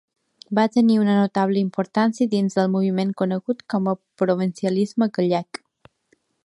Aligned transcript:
Va 0.59 0.63
tenir 0.75 0.95
una 1.01 1.17
notable 1.17 1.61
importància 1.65 2.31
dins 2.31 2.57
del 2.61 2.73
moviment 2.77 3.13
conegut 3.23 3.63
com 3.75 3.93
a 3.93 3.97
provincialisme 4.23 5.13
gallec. 5.19 5.67